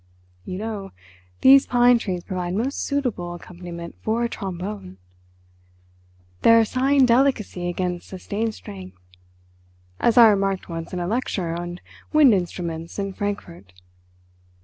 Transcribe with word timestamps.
You 0.45 0.57
know, 0.57 0.93
these 1.41 1.67
pine 1.67 1.99
trees 1.99 2.23
provide 2.23 2.55
most 2.55 2.83
suitable 2.83 3.35
accompaniment 3.35 3.97
for 4.01 4.23
a 4.23 4.29
trombone! 4.29 4.97
They 6.41 6.53
are 6.55 6.65
sighing 6.65 7.05
delicacy 7.05 7.69
against 7.69 8.07
sustained 8.09 8.55
strength, 8.55 8.97
as 9.99 10.17
I 10.17 10.25
remarked 10.29 10.67
once 10.67 10.91
in 10.91 10.99
a 10.99 11.05
lecture 11.05 11.53
on 11.55 11.81
wind 12.11 12.33
instruments 12.33 12.97
in 12.97 13.13
Frankfort. 13.13 13.73